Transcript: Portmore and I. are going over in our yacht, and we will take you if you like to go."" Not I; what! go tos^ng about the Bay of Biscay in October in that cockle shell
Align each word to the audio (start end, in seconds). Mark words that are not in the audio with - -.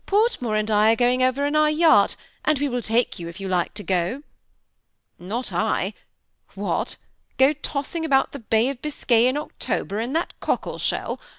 Portmore 0.07 0.55
and 0.59 0.71
I. 0.71 0.93
are 0.93 0.95
going 0.95 1.21
over 1.21 1.45
in 1.45 1.55
our 1.55 1.69
yacht, 1.69 2.15
and 2.43 2.57
we 2.57 2.67
will 2.67 2.81
take 2.81 3.19
you 3.19 3.27
if 3.29 3.39
you 3.39 3.47
like 3.47 3.75
to 3.75 3.83
go."" 3.83 4.23
Not 5.19 5.53
I; 5.53 5.93
what! 6.55 6.95
go 7.37 7.53
tos^ng 7.53 8.03
about 8.03 8.31
the 8.31 8.39
Bay 8.39 8.69
of 8.69 8.81
Biscay 8.81 9.27
in 9.27 9.37
October 9.37 9.99
in 9.99 10.13
that 10.13 10.33
cockle 10.39 10.79
shell 10.79 11.19